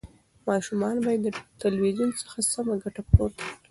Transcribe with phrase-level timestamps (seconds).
[0.47, 1.27] ماشومان باید د
[1.63, 3.57] تلویزیون څخه سمه ګټه پورته کړي.